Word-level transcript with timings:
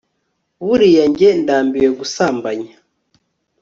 buriya 0.65 1.03
njye 1.11 1.29
ndambiwe 1.41 1.89
gusambanya 1.99 2.73